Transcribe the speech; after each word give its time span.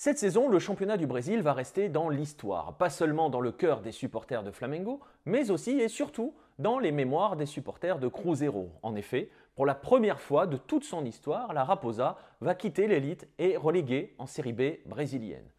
Cette 0.00 0.18
saison, 0.18 0.48
le 0.48 0.60
championnat 0.60 0.96
du 0.96 1.08
Brésil 1.08 1.42
va 1.42 1.52
rester 1.52 1.88
dans 1.88 2.08
l'histoire, 2.08 2.76
pas 2.76 2.88
seulement 2.88 3.30
dans 3.30 3.40
le 3.40 3.50
cœur 3.50 3.80
des 3.80 3.90
supporters 3.90 4.44
de 4.44 4.52
Flamengo, 4.52 5.00
mais 5.24 5.50
aussi 5.50 5.80
et 5.80 5.88
surtout 5.88 6.36
dans 6.60 6.78
les 6.78 6.92
mémoires 6.92 7.34
des 7.34 7.46
supporters 7.46 7.98
de 7.98 8.06
Cruzeiro. 8.06 8.70
En 8.84 8.94
effet, 8.94 9.28
pour 9.56 9.66
la 9.66 9.74
première 9.74 10.20
fois 10.20 10.46
de 10.46 10.56
toute 10.56 10.84
son 10.84 11.04
histoire, 11.04 11.52
la 11.52 11.64
Raposa 11.64 12.16
va 12.40 12.54
quitter 12.54 12.86
l'élite 12.86 13.26
et 13.40 13.56
reléguer 13.56 14.14
en 14.18 14.26
Série 14.26 14.52
B 14.52 14.78
brésilienne. 14.86 15.50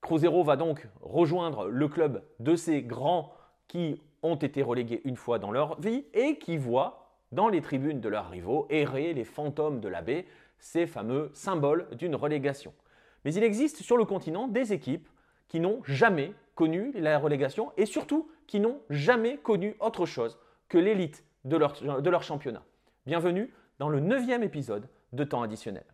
Cruzeiro 0.00 0.42
va 0.42 0.56
donc 0.56 0.88
rejoindre 1.00 1.68
le 1.68 1.86
club 1.86 2.24
de 2.40 2.56
ces 2.56 2.82
grands 2.82 3.32
qui 3.68 4.02
ont 4.24 4.34
été 4.34 4.60
relégués 4.60 5.02
une 5.04 5.14
fois 5.14 5.38
dans 5.38 5.52
leur 5.52 5.80
vie 5.80 6.04
et 6.14 6.40
qui 6.40 6.56
voient 6.56 7.14
dans 7.30 7.46
les 7.46 7.60
tribunes 7.60 8.00
de 8.00 8.08
leurs 8.08 8.30
rivaux 8.30 8.66
errer 8.70 9.14
les 9.14 9.22
fantômes 9.22 9.78
de 9.78 9.86
la 9.86 10.02
baie, 10.02 10.26
ces 10.58 10.88
fameux 10.88 11.30
symboles 11.32 11.86
d'une 11.92 12.16
relégation. 12.16 12.74
Mais 13.24 13.34
il 13.34 13.42
existe 13.42 13.82
sur 13.82 13.96
le 13.96 14.04
continent 14.04 14.46
des 14.46 14.72
équipes 14.72 15.08
qui 15.48 15.60
n'ont 15.60 15.82
jamais 15.84 16.34
connu 16.54 16.92
la 16.94 17.18
relégation 17.18 17.72
et 17.76 17.86
surtout 17.86 18.30
qui 18.46 18.60
n'ont 18.60 18.80
jamais 18.90 19.38
connu 19.38 19.74
autre 19.80 20.06
chose 20.06 20.38
que 20.68 20.78
l'élite 20.78 21.24
de 21.44 21.56
leur, 21.56 22.00
de 22.02 22.10
leur 22.10 22.22
championnat. 22.22 22.62
Bienvenue 23.06 23.52
dans 23.78 23.88
le 23.88 24.00
neuvième 24.00 24.42
épisode 24.42 24.88
de 25.12 25.24
Temps 25.24 25.42
additionnel. 25.42 25.84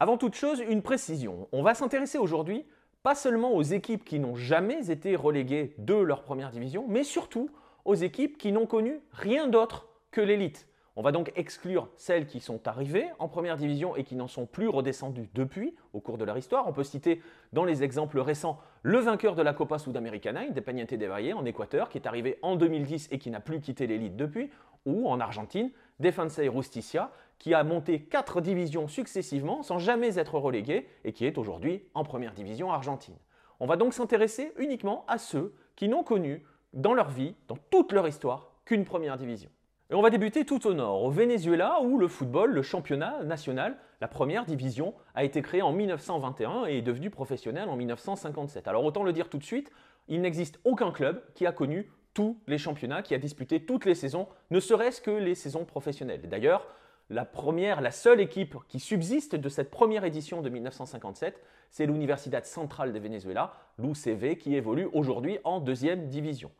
Avant 0.00 0.16
toute 0.16 0.34
chose, 0.34 0.60
une 0.60 0.82
précision. 0.82 1.48
On 1.50 1.62
va 1.62 1.74
s'intéresser 1.74 2.18
aujourd'hui 2.18 2.64
pas 3.08 3.14
seulement 3.14 3.52
aux 3.54 3.62
équipes 3.62 4.04
qui 4.04 4.18
n'ont 4.18 4.36
jamais 4.36 4.90
été 4.90 5.16
reléguées 5.16 5.72
de 5.78 5.94
leur 5.94 6.24
première 6.24 6.50
division, 6.50 6.84
mais 6.86 7.04
surtout 7.04 7.48
aux 7.86 7.94
équipes 7.94 8.36
qui 8.36 8.52
n'ont 8.52 8.66
connu 8.66 9.00
rien 9.12 9.48
d'autre 9.48 9.88
que 10.10 10.20
l'élite. 10.20 10.68
On 10.94 11.00
va 11.00 11.10
donc 11.10 11.32
exclure 11.34 11.88
celles 11.96 12.26
qui 12.26 12.38
sont 12.38 12.68
arrivées 12.68 13.06
en 13.18 13.26
première 13.26 13.56
division 13.56 13.96
et 13.96 14.04
qui 14.04 14.14
n'en 14.14 14.28
sont 14.28 14.44
plus 14.44 14.68
redescendues 14.68 15.30
depuis 15.32 15.74
au 15.94 16.00
cours 16.00 16.18
de 16.18 16.24
leur 16.26 16.36
histoire. 16.36 16.68
On 16.68 16.74
peut 16.74 16.84
citer 16.84 17.22
dans 17.54 17.64
les 17.64 17.82
exemples 17.82 18.20
récents 18.20 18.60
le 18.82 18.98
vainqueur 18.98 19.34
de 19.34 19.40
la 19.40 19.54
Copa 19.54 19.78
Sudamericana, 19.78 20.40
Independiente 20.40 20.92
de 20.92 21.06
Valle 21.06 21.32
en 21.32 21.46
Équateur, 21.46 21.88
qui 21.88 21.96
est 21.96 22.06
arrivé 22.06 22.38
en 22.42 22.56
2010 22.56 23.08
et 23.10 23.18
qui 23.18 23.30
n'a 23.30 23.40
plus 23.40 23.62
quitté 23.62 23.86
l'élite 23.86 24.16
depuis, 24.16 24.50
ou 24.84 25.08
en 25.08 25.18
Argentine, 25.18 25.70
Defensa 26.00 26.44
y 26.44 26.50
Justicia, 26.50 27.10
qui 27.38 27.54
a 27.54 27.64
monté 27.64 28.02
quatre 28.02 28.40
divisions 28.40 28.88
successivement 28.88 29.62
sans 29.62 29.78
jamais 29.78 30.18
être 30.18 30.38
relégué 30.38 30.88
et 31.04 31.12
qui 31.12 31.24
est 31.24 31.38
aujourd'hui 31.38 31.84
en 31.94 32.04
première 32.04 32.34
division 32.34 32.72
argentine. 32.72 33.16
On 33.60 33.66
va 33.66 33.76
donc 33.76 33.94
s'intéresser 33.94 34.52
uniquement 34.58 35.04
à 35.08 35.18
ceux 35.18 35.54
qui 35.76 35.88
n'ont 35.88 36.04
connu 36.04 36.44
dans 36.72 36.94
leur 36.94 37.10
vie, 37.10 37.34
dans 37.48 37.58
toute 37.70 37.92
leur 37.92 38.06
histoire, 38.06 38.52
qu'une 38.64 38.84
première 38.84 39.16
division. 39.16 39.50
Et 39.90 39.94
on 39.94 40.02
va 40.02 40.10
débuter 40.10 40.44
tout 40.44 40.66
au 40.66 40.74
nord, 40.74 41.02
au 41.02 41.10
Venezuela, 41.10 41.80
où 41.80 41.98
le 41.98 42.08
football, 42.08 42.52
le 42.52 42.62
championnat 42.62 43.22
national, 43.24 43.78
la 44.02 44.08
première 44.08 44.44
division, 44.44 44.94
a 45.14 45.24
été 45.24 45.40
créé 45.40 45.62
en 45.62 45.72
1921 45.72 46.66
et 46.66 46.78
est 46.78 46.82
devenu 46.82 47.08
professionnel 47.08 47.68
en 47.70 47.76
1957. 47.76 48.68
Alors 48.68 48.84
autant 48.84 49.02
le 49.02 49.14
dire 49.14 49.30
tout 49.30 49.38
de 49.38 49.44
suite, 49.44 49.72
il 50.08 50.20
n'existe 50.20 50.60
aucun 50.64 50.92
club 50.92 51.22
qui 51.34 51.46
a 51.46 51.52
connu 51.52 51.90
tous 52.18 52.36
les 52.48 52.58
championnats, 52.58 53.02
qui 53.02 53.14
a 53.14 53.18
disputé 53.18 53.64
toutes 53.64 53.84
les 53.84 53.94
saisons, 53.94 54.26
ne 54.50 54.58
serait-ce 54.58 55.00
que 55.00 55.12
les 55.12 55.36
saisons 55.36 55.64
professionnelles. 55.64 56.28
D'ailleurs, 56.28 56.66
la 57.10 57.24
première, 57.24 57.80
la 57.80 57.92
seule 57.92 58.18
équipe 58.18 58.56
qui 58.66 58.80
subsiste 58.80 59.36
de 59.36 59.48
cette 59.48 59.70
première 59.70 60.04
édition 60.04 60.42
de 60.42 60.48
1957, 60.48 61.40
c'est 61.70 61.86
l'Universidad 61.86 62.44
Central 62.44 62.92
de 62.92 62.98
Venezuela, 62.98 63.52
l'UCV, 63.78 64.36
qui 64.36 64.56
évolue 64.56 64.88
aujourd'hui 64.92 65.38
en 65.44 65.60
deuxième 65.60 66.08
division. 66.08 66.50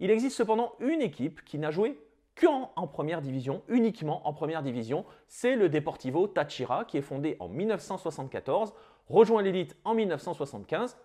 Il 0.00 0.10
existe 0.10 0.36
cependant 0.36 0.72
une 0.80 1.02
équipe 1.02 1.44
qui 1.44 1.60
n'a 1.60 1.70
joué 1.70 2.00
qu'en 2.34 2.72
en 2.74 2.88
première 2.88 3.22
division, 3.22 3.62
uniquement 3.68 4.26
en 4.26 4.32
première 4.32 4.64
division, 4.64 5.04
c'est 5.28 5.54
le 5.54 5.68
Deportivo 5.68 6.26
Táchira, 6.26 6.84
qui 6.84 6.98
est 6.98 7.02
fondé 7.02 7.36
en 7.38 7.46
1974, 7.46 8.74
rejoint 9.08 9.42
l'élite 9.42 9.76
en 9.84 9.94
1975, 9.94 10.96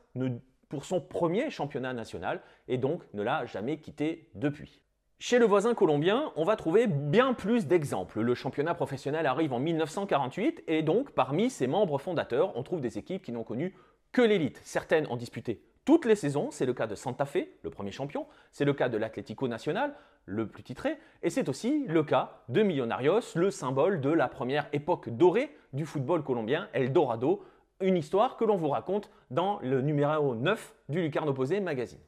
pour 0.72 0.86
son 0.86 1.02
premier 1.02 1.50
championnat 1.50 1.94
national 1.94 2.42
et 2.70 2.78
donc 2.78 3.04
ne 3.14 3.22
l'a 3.22 3.46
jamais 3.46 3.78
quitté 3.78 4.30
depuis. 4.36 4.82
Chez 5.20 5.38
le 5.38 5.46
voisin 5.46 5.76
colombien, 5.76 6.32
on 6.38 6.46
va 6.46 6.56
trouver 6.56 6.88
bien 6.88 7.34
plus 7.34 7.68
d'exemples. 7.68 8.22
Le 8.22 8.34
championnat 8.34 8.74
professionnel 8.74 9.26
arrive 9.26 9.52
en 9.52 9.59
1948 9.59 10.64
et 10.68 10.82
donc 10.82 11.12
parmi 11.12 11.50
ses 11.50 11.68
membres 11.68 12.00
fondateurs, 12.00 12.56
on 12.56 12.64
trouve 12.64 12.80
des 12.80 12.98
équipes 12.98 13.22
qui 13.22 13.34
n'ont 13.34 13.44
connu 13.44 13.76
que 14.14 14.22
l'élite. 14.22 14.62
Certaines 14.64 15.08
ont 15.08 15.18
disputé 15.18 15.62
toutes 15.84 16.06
les 16.06 16.16
saisons, 16.16 16.52
c'est 16.52 16.66
le 16.66 16.74
cas 16.74 16.88
de 16.88 16.96
Santa 16.96 17.26
Fe, 17.26 17.50
le 17.64 17.70
premier 17.70 17.92
champion, 17.92 18.28
c'est 18.52 18.66
le 18.66 18.74
cas 18.74 18.88
de 18.88 18.98
l'Atlético 18.98 19.48
Nacional, 19.48 19.94
le 20.26 20.48
plus 20.48 20.64
titré, 20.64 20.98
et 21.24 21.32
c'est 21.32 21.50
aussi 21.50 21.86
le 21.88 22.03
cas 22.03 22.44
de 22.50 22.62
Millonarios, 22.62 23.36
le 23.36 23.50
symbole 23.50 24.00
de 24.00 24.12
la 24.12 24.28
première 24.28 24.68
époque 24.74 25.09
dorée 25.09 25.56
du 25.74 25.86
football 25.86 26.24
colombien, 26.24 26.70
El 26.74 26.94
Dorado, 26.94 27.44
une 27.81 27.97
histoire 27.97 28.38
que 28.38 28.46
l'on 28.46 28.58
vous 28.58 28.69
raconte 28.69 29.09
dans 29.30 29.59
le 29.62 29.81
numéro 29.81 30.36
9 30.36 30.75
du 30.90 31.02
Lucarne 31.02 31.30
Opposé 31.30 31.59
magazine. 31.59 32.00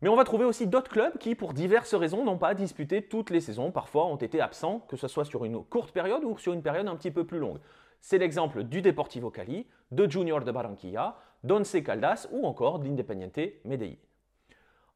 Mais 0.00 0.08
on 0.08 0.16
va 0.16 0.24
trouver 0.24 0.44
aussi 0.44 0.66
d'autres 0.66 0.90
clubs 0.90 1.18
qui, 1.18 1.34
pour 1.34 1.52
diverses 1.52 1.94
raisons, 1.94 2.24
n'ont 2.24 2.38
pas 2.38 2.54
disputé 2.54 3.02
toutes 3.02 3.30
les 3.30 3.40
saisons, 3.40 3.72
parfois 3.72 4.06
ont 4.06 4.16
été 4.16 4.40
absents, 4.40 4.80
que 4.88 4.96
ce 4.96 5.08
soit 5.08 5.24
sur 5.24 5.44
une 5.44 5.64
courte 5.64 5.90
période 5.90 6.22
ou 6.24 6.38
sur 6.38 6.52
une 6.52 6.62
période 6.62 6.86
un 6.86 6.94
petit 6.94 7.10
peu 7.10 7.24
plus 7.24 7.38
longue. 7.38 7.58
C'est 8.00 8.18
l'exemple 8.18 8.62
du 8.62 8.80
Deportivo 8.80 9.30
Cali, 9.30 9.66
de 9.90 10.08
Junior 10.08 10.44
de 10.44 10.52
Barranquilla, 10.52 11.16
d'Once 11.42 11.76
Caldas 11.84 12.28
ou 12.30 12.46
encore 12.46 12.78
de 12.78 12.86
l'Independiente 12.86 13.40
Medellín. 13.64 13.96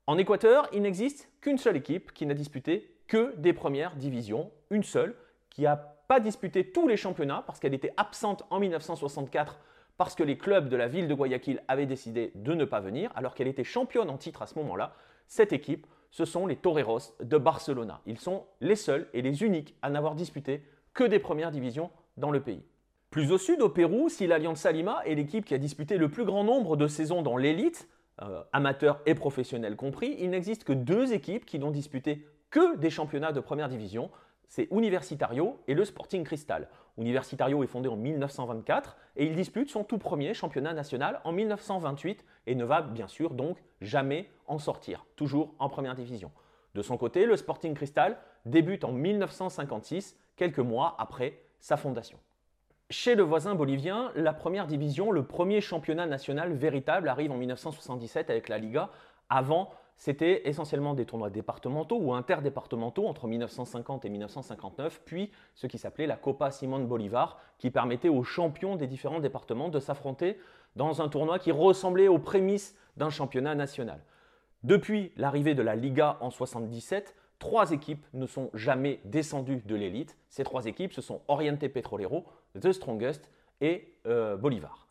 En 0.07 0.19
Équateur, 0.19 0.69
il 0.73 0.83
n'existe 0.83 1.31
qu'une 1.41 1.59
seule 1.59 1.77
équipe 1.77 2.13
qui 2.13 2.27
n'a 2.27 2.35
disputé 2.35 2.97
que 3.09 3.35
des 3.37 3.53
premières 3.53 3.97
divisions, 3.97 4.51
une 4.71 4.83
seule, 4.85 5.17
qui 5.51 5.63
n'a 5.63 5.77
pas 5.77 6.21
disputé 6.21 6.73
tous 6.73 6.89
les 6.89 6.97
championnats 6.97 7.43
parce 7.47 7.59
qu'elle 7.61 7.75
était 7.75 7.93
absente 7.97 8.45
en 8.51 8.61
1964 8.61 9.59
parce 10.03 10.17
que 10.17 10.25
les 10.25 10.37
clubs 10.37 10.69
de 10.69 10.75
la 10.75 10.89
ville 10.89 11.07
de 11.07 11.15
Guayaquil 11.15 11.63
avaient 11.69 11.87
décidé 11.87 12.33
de 12.35 12.55
ne 12.55 12.65
pas 12.65 12.81
venir, 12.81 13.13
alors 13.15 13.37
qu'elle 13.37 13.47
était 13.47 13.63
championne 13.63 14.11
en 14.11 14.19
titre 14.19 14.43
à 14.43 14.49
ce 14.49 14.59
moment-là. 14.59 14.97
Cette 15.29 15.53
équipe, 15.53 15.87
ce 16.11 16.25
sont 16.25 16.45
les 16.49 16.57
Toreros 16.57 17.15
de 17.23 17.39
Barcelona. 17.39 18.01
Ils 18.07 18.19
sont 18.19 18.43
les 18.61 18.75
seuls 18.75 19.07
et 19.15 19.23
les 19.23 19.45
uniques 19.45 19.77
à 19.81 19.91
n'avoir 19.91 20.17
disputé 20.17 20.65
que 20.93 21.05
des 21.05 21.21
premières 21.21 21.53
divisions 21.53 21.93
dans 22.17 22.33
le 22.33 22.41
pays. 22.41 22.65
Plus 23.11 23.31
au 23.31 23.39
sud, 23.39 23.63
au 23.63 23.69
Pérou, 23.69 24.09
si 24.09 24.27
l'Alianza 24.27 24.73
Lima 24.73 25.03
est 25.07 25.15
l'équipe 25.15 25.45
qui 25.45 25.55
a 25.55 25.59
disputé 25.59 25.99
le 25.99 26.09
plus 26.09 26.25
grand 26.25 26.43
nombre 26.43 26.77
de 26.77 26.89
saisons 26.89 27.23
dans 27.23 27.37
l'élite, 27.37 27.89
euh, 28.23 28.43
amateurs 28.53 28.99
et 29.07 29.15
professionnels 29.15 29.77
compris, 29.77 30.17
il 30.19 30.31
n'existe 30.31 30.65
que 30.65 30.73
deux 30.73 31.13
équipes 31.13 31.47
qui 31.47 31.61
n'ont 31.61 31.71
disputé 31.71 32.27
que 32.51 32.77
des 32.77 32.91
championnats 32.91 33.31
de 33.31 33.39
première 33.39 33.69
division 33.69 34.11
c'est 34.53 34.69
Universitario 34.71 35.59
et 35.67 35.73
le 35.73 35.83
Sporting 35.83 36.25
Cristal. 36.25 36.69
Universitario 36.99 37.65
est 37.65 37.67
fondé 37.67 37.89
en 37.89 37.97
1924 37.97 38.99
et 39.17 39.25
il 39.25 39.35
dispute 39.35 39.71
son 39.71 39.83
tout 39.83 39.97
premier 39.97 40.35
championnat 40.35 40.75
national 40.75 41.23
en 41.25 41.33
1928 41.33 42.23
et 42.49 42.55
ne 42.55 42.67
va 42.67 42.83
bien 42.83 43.09
sûr 43.09 43.31
donc 43.31 43.57
jamais 43.81 44.29
en 44.47 44.59
sortir, 44.59 45.07
toujours 45.17 45.55
en 45.59 45.71
première 45.71 45.95
division. 45.95 46.31
De 46.75 46.83
son 46.83 46.99
côté, 46.99 47.25
le 47.25 47.35
Sporting 47.37 47.73
Cristal 47.73 48.19
débute 48.45 48.85
en 48.85 48.93
1956, 48.93 50.19
quelques 50.37 50.59
mois 50.59 50.97
après 50.99 51.39
sa 51.59 51.79
fondation. 51.79 52.19
Chez 52.91 53.15
le 53.15 53.23
voisin 53.23 53.55
bolivien, 53.55 54.13
la 54.17 54.35
première 54.35 54.67
division, 54.67 55.13
le 55.13 55.25
premier 55.25 55.63
championnat 55.63 56.05
national 56.05 56.53
véritable, 56.53 57.09
arrive 57.09 57.33
en 57.33 57.39
1977 57.39 58.29
avec 58.29 58.51
la 58.51 58.59
Liga. 58.59 58.91
Avant, 59.31 59.73
c'était 59.97 60.49
essentiellement 60.49 60.95
des 60.95 61.05
tournois 61.07 61.31
départementaux 61.31 61.97
ou 61.97 62.13
interdépartementaux 62.13 63.07
entre 63.07 63.29
1950 63.29 64.05
et 64.05 64.09
1959, 64.09 65.03
puis 65.05 65.31
ce 65.55 65.67
qui 65.67 65.79
s'appelait 65.79 66.07
la 66.07 66.17
Copa 66.17 66.51
Simón 66.51 66.87
Bolívar, 66.87 67.39
qui 67.59 67.71
permettait 67.71 68.09
aux 68.09 68.25
champions 68.25 68.77
des 68.77 68.87
différents 68.87 69.21
départements 69.21 69.69
de 69.69 69.79
s'affronter 69.79 70.39
dans 70.75 71.03
un 71.03 71.09
tournoi 71.09 71.39
qui 71.39 71.53
ressemblait 71.53 72.09
aux 72.09 72.19
prémices 72.19 72.77
d'un 72.97 73.11
championnat 73.11 73.55
national. 73.55 74.01
Depuis 74.65 75.13
l'arrivée 75.17 75.55
de 75.55 75.63
la 75.63 75.77
Liga 75.77 76.17
en 76.21 76.29
1977, 76.29 77.15
trois 77.39 77.73
équipes 77.73 78.07
ne 78.13 78.27
sont 78.27 78.51
jamais 78.55 79.01
descendues 79.05 79.63
de 79.67 79.75
l'élite. 79.75 80.17
Ces 80.29 80.45
trois 80.45 80.67
équipes, 80.67 80.93
ce 80.93 81.01
sont 81.01 81.21
Oriente 81.29 81.67
Petrolero, 81.69 82.25
The 82.61 82.73
Strongest 82.73 83.31
et 83.61 83.95
euh, 84.07 84.37
Bolivar. 84.37 84.87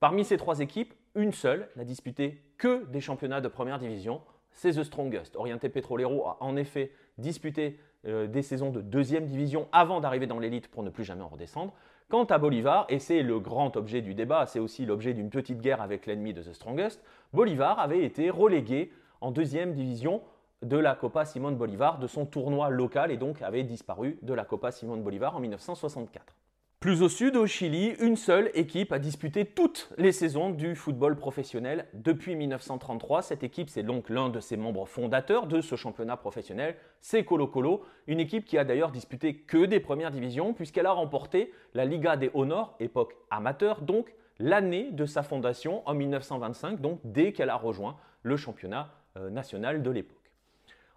Parmi 0.00 0.24
ces 0.24 0.36
trois 0.36 0.60
équipes, 0.60 0.94
une 1.16 1.32
seule 1.32 1.68
n'a 1.74 1.84
disputé 1.84 2.44
que 2.58 2.84
des 2.86 3.00
championnats 3.00 3.40
de 3.40 3.48
première 3.48 3.78
division, 3.78 4.20
c'est 4.50 4.72
The 4.72 4.82
Strongest. 4.82 5.36
Orienté 5.36 5.68
Petrolero 5.68 6.26
a 6.26 6.36
en 6.40 6.56
effet 6.56 6.92
disputé 7.16 7.78
euh, 8.06 8.26
des 8.26 8.42
saisons 8.42 8.70
de 8.70 8.80
deuxième 8.80 9.26
division 9.26 9.68
avant 9.72 10.00
d'arriver 10.00 10.26
dans 10.26 10.38
l'élite 10.38 10.68
pour 10.68 10.82
ne 10.82 10.90
plus 10.90 11.04
jamais 11.04 11.22
en 11.22 11.28
redescendre. 11.28 11.72
Quant 12.08 12.24
à 12.24 12.38
Bolivar, 12.38 12.86
et 12.88 12.98
c'est 12.98 13.22
le 13.22 13.38
grand 13.38 13.76
objet 13.76 14.00
du 14.00 14.14
débat, 14.14 14.46
c'est 14.46 14.58
aussi 14.58 14.86
l'objet 14.86 15.14
d'une 15.14 15.30
petite 15.30 15.60
guerre 15.60 15.82
avec 15.82 16.06
l'ennemi 16.06 16.32
de 16.32 16.42
The 16.42 16.52
Strongest, 16.52 17.02
Bolivar 17.32 17.78
avait 17.78 18.02
été 18.02 18.30
relégué 18.30 18.92
en 19.20 19.30
deuxième 19.30 19.74
division 19.74 20.22
de 20.62 20.76
la 20.76 20.94
Copa 20.94 21.24
Simón 21.24 21.56
Bolivar, 21.56 21.98
de 21.98 22.06
son 22.06 22.26
tournoi 22.26 22.70
local, 22.70 23.10
et 23.10 23.16
donc 23.16 23.42
avait 23.42 23.62
disparu 23.62 24.18
de 24.22 24.34
la 24.34 24.44
Copa 24.44 24.72
Simón 24.72 25.02
Bolivar 25.02 25.36
en 25.36 25.40
1964. 25.40 26.34
Plus 26.80 27.02
au 27.02 27.08
sud, 27.08 27.34
au 27.34 27.44
Chili, 27.44 27.96
une 27.98 28.14
seule 28.14 28.52
équipe 28.54 28.92
a 28.92 29.00
disputé 29.00 29.44
toutes 29.44 29.90
les 29.98 30.12
saisons 30.12 30.50
du 30.50 30.76
football 30.76 31.16
professionnel 31.16 31.88
depuis 31.92 32.36
1933. 32.36 33.22
Cette 33.22 33.42
équipe, 33.42 33.68
c'est 33.68 33.82
donc 33.82 34.08
l'un 34.08 34.28
de 34.28 34.38
ses 34.38 34.56
membres 34.56 34.86
fondateurs 34.86 35.48
de 35.48 35.60
ce 35.60 35.74
championnat 35.74 36.16
professionnel, 36.16 36.76
c'est 37.00 37.24
Colo 37.24 37.48
Colo, 37.48 37.84
une 38.06 38.20
équipe 38.20 38.44
qui 38.44 38.56
a 38.58 38.64
d'ailleurs 38.64 38.92
disputé 38.92 39.34
que 39.34 39.66
des 39.66 39.80
premières 39.80 40.12
divisions 40.12 40.54
puisqu'elle 40.54 40.86
a 40.86 40.92
remporté 40.92 41.52
la 41.74 41.84
Liga 41.84 42.16
des 42.16 42.30
Honors, 42.32 42.76
époque 42.78 43.16
amateur, 43.28 43.82
donc 43.82 44.14
l'année 44.38 44.92
de 44.92 45.04
sa 45.04 45.24
fondation 45.24 45.82
en 45.84 45.94
1925, 45.94 46.80
donc 46.80 47.00
dès 47.02 47.32
qu'elle 47.32 47.50
a 47.50 47.56
rejoint 47.56 47.96
le 48.22 48.36
championnat 48.36 48.92
euh, 49.16 49.30
national 49.30 49.82
de 49.82 49.90
l'époque. 49.90 50.16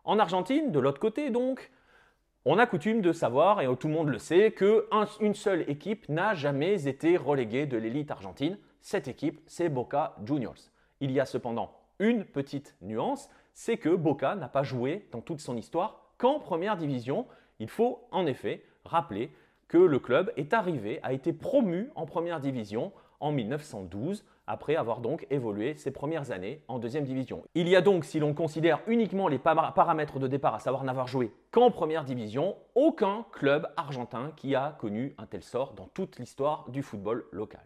En 0.04 0.20
Argentine, 0.20 0.72
de 0.72 0.80
l'autre 0.80 1.00
côté 1.00 1.32
donc, 1.32 1.72
on 2.46 2.58
a 2.58 2.66
coutume 2.66 3.02
de 3.02 3.12
savoir, 3.12 3.62
et 3.62 3.68
tout 3.78 3.88
le 3.88 3.94
monde 3.94 4.10
le 4.10 4.18
sait, 4.18 4.52
qu'une 4.52 5.36
seule 5.36 5.70
équipe 5.70 6.10
n'a 6.10 6.34
jamais 6.34 6.88
été 6.88 7.16
reléguée 7.18 7.68
de 7.68 7.78
l'élite 7.78 8.10
argentine. 8.10 8.58
Cette 8.82 9.08
équipe, 9.08 9.40
c'est 9.46 9.70
Boca 9.70 10.16
Juniors. 10.26 10.72
Il 11.02 11.12
y 11.12 11.20
a 11.20 11.26
cependant 11.26 11.72
une 12.00 12.26
petite 12.26 12.76
nuance, 12.82 13.30
c'est 13.54 13.78
que 13.78 13.90
Boca 13.90 14.36
n'a 14.36 14.48
pas 14.48 14.64
joué 14.64 15.08
dans 15.12 15.22
toute 15.22 15.40
son 15.40 15.56
histoire 15.56 16.14
qu'en 16.18 16.40
première 16.40 16.78
division. 16.78 17.28
Il 17.60 17.70
faut 17.70 18.08
en 18.12 18.26
effet 18.26 18.64
rappeler 18.86 19.32
que 19.68 19.78
le 19.78 20.00
club 20.00 20.34
est 20.36 20.54
arrivé, 20.54 21.00
a 21.04 21.14
été 21.14 21.34
promu 21.34 21.92
en 21.96 22.08
première 22.08 22.40
division 22.40 22.92
en 23.22 23.32
1912 23.32 24.26
après 24.48 24.76
avoir 24.76 25.00
donc 25.00 25.26
évolué 25.30 25.76
ses 25.76 25.92
premières 25.92 26.32
années 26.32 26.62
en 26.68 26.78
deuxième 26.78 27.06
division. 27.06 27.44
Il 27.56 27.70
y 27.70 27.76
a 27.76 27.82
donc, 27.82 28.04
si 28.04 28.20
l'on 28.20 28.34
considère 28.34 28.82
uniquement 28.88 29.30
les 29.30 29.40
paramètres 29.40 30.20
de 30.20 30.28
départ, 30.28 30.56
à 30.56 30.60
savoir 30.60 30.84
n'avoir 30.84 31.08
joué 31.08 31.32
qu'en 31.52 31.72
première 31.72 32.04
division, 32.04 32.58
aucun 32.76 33.26
club 33.32 33.68
argentin 33.78 34.32
qui 34.36 34.56
a 34.56 34.76
connu 34.80 35.16
un 35.18 35.26
tel 35.26 35.44
sort 35.44 35.74
dans 35.74 35.88
toute 35.94 36.20
l'histoire 36.20 36.66
du 36.70 36.84
football 36.84 37.24
local. 37.32 37.62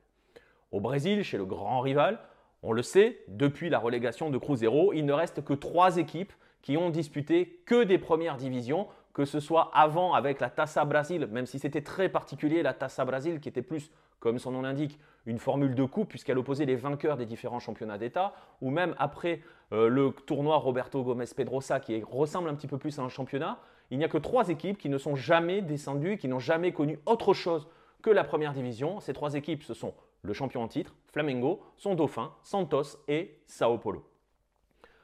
Au 0.71 0.79
Brésil, 0.79 1.23
chez 1.23 1.37
le 1.37 1.45
grand 1.45 1.79
rival, 1.79 2.19
on 2.61 2.71
le 2.71 2.83
sait, 2.83 3.23
depuis 3.27 3.69
la 3.69 3.79
relégation 3.79 4.29
de 4.29 4.37
Cruzeiro, 4.37 4.93
il 4.93 5.05
ne 5.05 5.13
reste 5.13 5.43
que 5.43 5.53
trois 5.53 5.97
équipes 5.97 6.33
qui 6.61 6.77
ont 6.77 6.89
disputé 6.89 7.61
que 7.65 7.83
des 7.83 7.99
premières 7.99 8.37
divisions, 8.37 8.87
que 9.15 9.23
ce 9.23 9.39
soit 9.39 9.71
avant 9.73 10.13
avec 10.13 10.41
la 10.41 10.49
Taça 10.49 10.83
Brasil, 10.83 11.25
même 11.31 11.45
si 11.45 11.57
c'était 11.57 11.81
très 11.81 12.09
particulier, 12.09 12.61
la 12.61 12.73
Taça 12.73 13.05
Brasil 13.05 13.39
qui 13.39 13.47
était 13.47 13.61
plus, 13.61 13.89
comme 14.19 14.39
son 14.39 14.51
nom 14.51 14.61
l'indique, 14.61 14.99
une 15.25 15.39
formule 15.39 15.73
de 15.73 15.85
coupe 15.85 16.09
puisqu'elle 16.09 16.37
opposait 16.37 16.65
les 16.65 16.75
vainqueurs 16.75 17.15
des 17.15 17.25
différents 17.25 17.61
championnats 17.61 17.97
d'État, 17.97 18.33
ou 18.61 18.69
même 18.69 18.93
après 18.99 19.39
euh, 19.71 19.87
le 19.87 20.11
tournoi 20.11 20.57
Roberto 20.57 21.01
Gomez 21.01 21.25
Pedrosa 21.33 21.79
qui 21.79 22.03
ressemble 22.03 22.49
un 22.49 22.55
petit 22.55 22.67
peu 22.67 22.77
plus 22.77 22.99
à 22.99 23.03
un 23.03 23.09
championnat, 23.09 23.57
il 23.89 23.99
n'y 23.99 24.03
a 24.03 24.09
que 24.09 24.17
trois 24.17 24.49
équipes 24.49 24.77
qui 24.77 24.89
ne 24.89 24.97
sont 24.97 25.15
jamais 25.15 25.61
descendues 25.61 26.17
qui 26.17 26.27
n'ont 26.27 26.39
jamais 26.39 26.73
connu 26.73 26.99
autre 27.05 27.33
chose 27.33 27.69
que 28.01 28.09
la 28.09 28.25
première 28.25 28.51
division. 28.51 28.99
Ces 28.99 29.13
trois 29.13 29.35
équipes, 29.35 29.63
ce 29.63 29.73
sont 29.73 29.93
le 30.23 30.33
champion 30.33 30.61
en 30.61 30.67
titre, 30.67 30.93
Flamengo, 31.13 31.61
son 31.77 31.95
dauphin, 31.95 32.33
Santos 32.43 32.97
et 33.07 33.39
Sao 33.47 33.77
Paulo. 33.77 34.05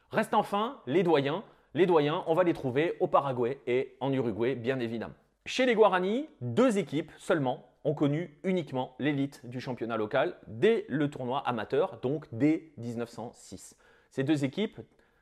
Reste 0.09 0.33
enfin 0.33 0.81
les 0.85 1.03
doyens, 1.03 1.45
les 1.73 1.85
doyens, 1.85 2.23
on 2.27 2.33
va 2.33 2.43
les 2.43 2.53
trouver 2.53 2.95
au 2.99 3.07
Paraguay 3.07 3.59
et 3.67 3.95
en 3.99 4.11
Uruguay, 4.11 4.55
bien 4.55 4.79
évidemment. 4.79 5.13
Chez 5.45 5.65
les 5.65 5.75
Guarani, 5.75 6.27
deux 6.41 6.77
équipes 6.77 7.11
seulement 7.17 7.65
ont 7.83 7.93
connu 7.93 8.37
uniquement 8.43 8.95
l'élite 8.99 9.41
du 9.45 9.59
championnat 9.59 9.97
local 9.97 10.35
dès 10.47 10.85
le 10.87 11.09
tournoi 11.09 11.39
amateur, 11.39 11.99
donc 12.01 12.25
dès 12.31 12.71
1906. 12.77 13.75
Ces 14.11 14.23
deux 14.23 14.43
équipes, 14.43 14.79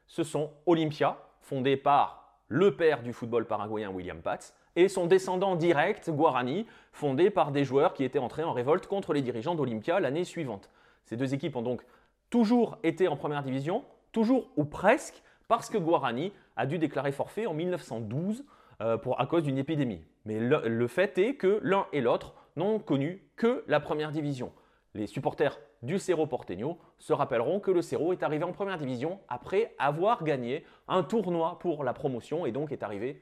ce 0.08 0.24
sont 0.24 0.52
Olympia, 0.66 1.18
fondée 1.42 1.78
par 1.78 2.40
le 2.48 2.76
père 2.76 3.04
du 3.04 3.14
football 3.14 3.46
paraguayen 3.46 3.92
William 3.92 4.22
Patz, 4.22 4.54
et 4.76 4.88
son 4.88 5.06
descendant 5.06 5.56
direct, 5.56 6.10
Guarani, 6.10 6.66
fondé 6.92 7.30
par 7.30 7.52
des 7.52 7.64
joueurs 7.64 7.94
qui 7.94 8.04
étaient 8.04 8.20
entrés 8.20 8.44
en 8.44 8.54
révolte 8.54 8.88
contre 8.88 9.14
les 9.14 9.22
dirigeants 9.22 9.56
d'Olympia 9.56 10.00
l'année 10.00 10.24
suivante. 10.24 10.70
Ces 11.06 11.16
deux 11.16 11.34
équipes 11.34 11.56
ont 11.56 11.62
donc 11.62 11.84
toujours 12.30 12.78
été 12.84 13.08
en 13.08 13.16
première 13.16 13.44
division, 13.44 13.84
toujours 14.12 14.50
ou 14.58 14.66
presque, 14.66 15.22
parce 15.50 15.70
que 15.70 15.78
Guarani 15.78 16.32
a 16.56 16.66
dû 16.66 16.78
déclarer 16.78 17.12
forfait 17.12 17.48
en 17.48 17.54
1912 17.54 18.46
euh, 18.82 18.98
pour, 18.98 19.20
à 19.20 19.26
cause 19.26 19.44
d'une 19.44 19.58
épidémie. 19.58 20.06
Mais 20.24 20.40
le, 20.40 20.88
fait 20.88 21.18
est 21.18 21.36
que 21.36 21.60
l'un 21.64 21.88
et 21.92 22.00
l'autre 22.00 22.36
n'ont 22.56 22.80
connu 22.80 23.22
que 23.36 23.66
la 23.68 23.80
première 23.82 24.12
division. 24.12 24.54
Les 24.94 25.08
supporters 25.08 25.60
du 25.82 25.98
Cerro 25.98 26.28
Porteño 26.28 26.78
se 27.00 27.14
rappelleront 27.14 27.60
que 27.60 27.72
le 27.72 27.82
Cerro 27.82 28.14
est 28.14 28.22
arrivé 28.22 28.44
en 28.44 28.52
première 28.52 28.78
division 28.78 29.20
après 29.28 29.74
avoir 29.80 30.24
gagné 30.24 30.66
un 30.88 31.04
tournoi 31.04 31.58
pour 31.60 31.84
la 31.84 31.94
promotion 31.94 32.46
et 32.46 32.52
donc 32.52 32.72
est 32.72 32.84
arrivé 32.84 33.22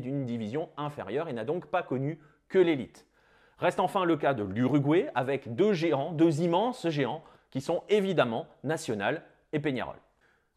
d'une 0.00 0.24
division 0.24 0.70
inférieure 0.76 1.28
et 1.28 1.32
n'a 1.32 1.44
donc 1.44 1.66
pas 1.66 1.82
connu 1.82 2.18
que 2.48 2.58
l'élite. 2.58 3.06
Reste 3.58 3.80
enfin 3.80 4.04
le 4.04 4.16
cas 4.16 4.34
de 4.34 4.44
l'Uruguay 4.44 5.10
avec 5.14 5.54
deux 5.54 5.74
géants, 5.74 6.12
deux 6.12 6.40
immenses 6.40 6.88
géants 6.88 7.22
qui 7.50 7.60
sont 7.60 7.82
évidemment 7.88 8.46
National 8.62 9.22
et 9.52 9.58
Peñarol. 9.58 9.96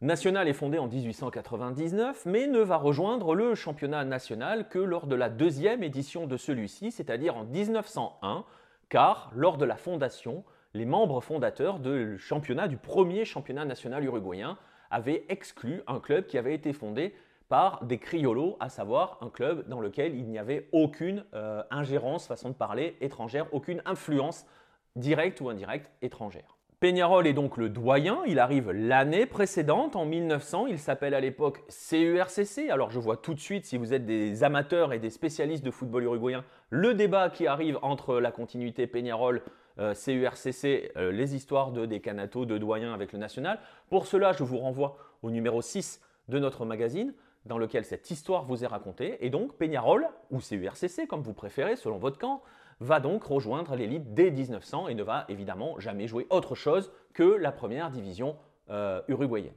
National 0.01 0.47
est 0.47 0.53
fondé 0.53 0.79
en 0.79 0.87
1899, 0.87 2.25
mais 2.25 2.47
ne 2.47 2.57
va 2.57 2.77
rejoindre 2.77 3.35
le 3.35 3.53
championnat 3.53 4.03
national 4.03 4.67
que 4.67 4.79
lors 4.79 5.05
de 5.05 5.13
la 5.13 5.29
deuxième 5.29 5.83
édition 5.83 6.25
de 6.25 6.37
celui-ci, 6.37 6.91
c'est-à-dire 6.91 7.37
en 7.37 7.43
1901, 7.43 8.43
car 8.89 9.31
lors 9.35 9.57
de 9.57 9.65
la 9.65 9.75
fondation, 9.75 10.43
les 10.73 10.85
membres 10.85 11.21
fondateurs 11.21 11.77
du 11.77 12.17
championnat, 12.17 12.67
du 12.67 12.77
premier 12.77 13.25
championnat 13.25 13.63
national 13.63 14.03
uruguayen, 14.03 14.57
avaient 14.89 15.23
exclu 15.29 15.83
un 15.85 15.99
club 15.99 16.25
qui 16.25 16.39
avait 16.39 16.55
été 16.55 16.73
fondé 16.73 17.13
par 17.47 17.85
des 17.85 17.99
criolos, 17.99 18.57
à 18.59 18.69
savoir 18.69 19.19
un 19.21 19.29
club 19.29 19.67
dans 19.69 19.81
lequel 19.81 20.15
il 20.15 20.27
n'y 20.27 20.39
avait 20.39 20.67
aucune 20.71 21.25
euh, 21.35 21.61
ingérence, 21.69 22.25
façon 22.25 22.49
de 22.49 22.55
parler, 22.55 22.97
étrangère, 23.01 23.53
aucune 23.53 23.83
influence 23.85 24.47
directe 24.95 25.41
ou 25.41 25.49
indirecte 25.49 25.91
étrangère. 26.01 26.57
Peñarol 26.81 27.27
est 27.27 27.33
donc 27.33 27.57
le 27.57 27.69
doyen, 27.69 28.23
il 28.25 28.39
arrive 28.39 28.71
l'année 28.71 29.27
précédente, 29.27 29.95
en 29.95 30.03
1900, 30.03 30.65
il 30.65 30.79
s'appelle 30.79 31.13
à 31.13 31.19
l'époque 31.19 31.61
CURCC. 31.67 32.71
Alors 32.71 32.89
je 32.89 32.97
vois 32.97 33.17
tout 33.17 33.35
de 33.35 33.39
suite, 33.39 33.67
si 33.67 33.77
vous 33.77 33.93
êtes 33.93 34.03
des 34.03 34.43
amateurs 34.43 34.91
et 34.91 34.97
des 34.97 35.11
spécialistes 35.11 35.63
de 35.63 35.69
football 35.69 36.05
uruguayen, 36.05 36.43
le 36.71 36.95
débat 36.95 37.29
qui 37.29 37.45
arrive 37.45 37.77
entre 37.83 38.19
la 38.19 38.31
continuité 38.31 38.87
Peñarol, 38.87 39.43
euh, 39.77 39.93
CURCC, 39.93 40.91
euh, 40.97 41.11
les 41.11 41.35
histoires 41.35 41.71
de 41.71 41.85
des 41.85 41.99
canatos, 41.99 42.47
de 42.47 42.57
doyens 42.57 42.95
avec 42.95 43.13
le 43.13 43.19
national. 43.19 43.59
Pour 43.91 44.07
cela, 44.07 44.31
je 44.31 44.43
vous 44.43 44.57
renvoie 44.57 44.97
au 45.21 45.29
numéro 45.29 45.61
6 45.61 46.01
de 46.29 46.39
notre 46.39 46.65
magazine, 46.65 47.13
dans 47.45 47.59
lequel 47.59 47.85
cette 47.85 48.09
histoire 48.09 48.43
vous 48.43 48.63
est 48.63 48.67
racontée. 48.67 49.23
Et 49.23 49.29
donc 49.29 49.55
Peñarol, 49.55 50.07
ou 50.31 50.39
CURCC 50.39 51.07
comme 51.07 51.21
vous 51.21 51.33
préférez, 51.33 51.75
selon 51.75 51.99
votre 51.99 52.17
camp, 52.17 52.41
va 52.81 52.99
donc 52.99 53.23
rejoindre 53.23 53.75
l'élite 53.75 54.13
dès 54.13 54.31
1900 54.31 54.89
et 54.89 54.95
ne 54.95 55.03
va 55.03 55.25
évidemment 55.29 55.79
jamais 55.79 56.07
jouer 56.07 56.27
autre 56.29 56.55
chose 56.55 56.91
que 57.13 57.23
la 57.23 57.51
première 57.51 57.91
division 57.91 58.35
euh, 58.69 59.01
uruguayenne. 59.07 59.53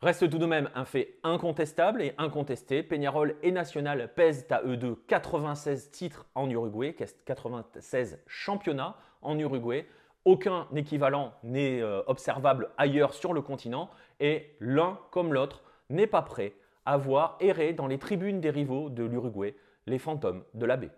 Reste 0.00 0.30
tout 0.30 0.38
de 0.38 0.46
même 0.46 0.70
un 0.74 0.84
fait 0.84 1.18
incontestable 1.24 2.02
et 2.02 2.14
incontesté. 2.18 2.82
Peñarol 2.82 3.34
et 3.42 3.50
National 3.50 4.12
pèsent 4.14 4.46
à 4.50 4.62
eux 4.62 4.76
deux 4.76 4.94
96 5.08 5.90
titres 5.90 6.26
en 6.34 6.48
Uruguay, 6.48 6.94
96 7.24 8.20
championnats 8.26 8.96
en 9.22 9.38
Uruguay. 9.38 9.86
Aucun 10.24 10.68
équivalent 10.74 11.32
n'est 11.42 11.80
euh, 11.80 12.02
observable 12.06 12.70
ailleurs 12.78 13.14
sur 13.14 13.32
le 13.32 13.40
continent 13.42 13.90
et 14.20 14.54
l'un 14.60 14.98
comme 15.10 15.32
l'autre 15.32 15.62
n'est 15.90 16.06
pas 16.06 16.22
prêt 16.22 16.52
à 16.84 16.96
voir 16.96 17.36
errer 17.40 17.72
dans 17.72 17.86
les 17.86 17.98
tribunes 17.98 18.40
des 18.40 18.50
rivaux 18.50 18.90
de 18.90 19.02
l'Uruguay 19.02 19.56
les 19.86 19.98
fantômes 19.98 20.44
de 20.54 20.66
la 20.66 20.76
baie. 20.76 20.90